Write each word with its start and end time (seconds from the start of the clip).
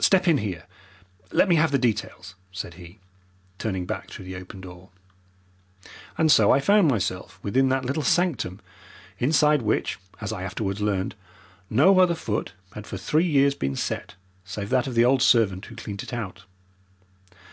Step 0.00 0.26
in 0.26 0.38
here! 0.38 0.66
Let 1.30 1.48
me 1.48 1.54
have 1.54 1.70
the 1.70 1.78
details!" 1.78 2.34
said 2.50 2.74
he, 2.74 2.98
turning 3.58 3.86
back 3.86 4.10
through 4.10 4.24
the 4.24 4.34
open 4.34 4.60
door. 4.60 4.88
And 6.16 6.32
so 6.32 6.50
I 6.50 6.58
found 6.58 6.88
myself 6.88 7.38
within 7.44 7.68
that 7.68 7.84
little 7.84 8.02
sanctum, 8.02 8.60
inside 9.20 9.62
which, 9.62 10.00
as 10.20 10.32
I 10.32 10.42
afterwards 10.42 10.80
learned, 10.80 11.14
no 11.70 12.00
other 12.00 12.16
foot 12.16 12.54
had 12.72 12.88
for 12.88 12.96
three 12.96 13.26
years 13.28 13.54
been 13.54 13.76
set 13.76 14.16
save 14.44 14.70
that 14.70 14.88
of 14.88 14.96
the 14.96 15.04
old 15.04 15.22
servant 15.22 15.66
who 15.66 15.76
cleaned 15.76 16.02
it 16.02 16.12
out. 16.12 16.42